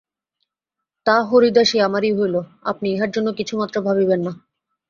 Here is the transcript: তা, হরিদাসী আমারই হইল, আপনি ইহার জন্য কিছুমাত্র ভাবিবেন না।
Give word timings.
তা, 1.05 1.15
হরিদাসী 1.21 1.77
আমারই 1.79 2.11
হইল, 2.13 2.35
আপনি 2.63 2.87
ইহার 2.91 3.09
জন্য 3.11 3.27
কিছুমাত্র 3.33 3.75
ভাবিবেন 3.81 4.19
না। 4.19 4.31